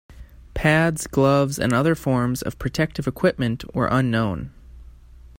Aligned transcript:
Pads, 0.55 1.05
gloves 1.05 1.59
and 1.59 1.73
other 1.73 1.93
forms 1.93 2.41
of 2.41 2.57
protective 2.57 3.05
equipment 3.05 3.63
were 3.75 3.85
unknown. 3.85 4.51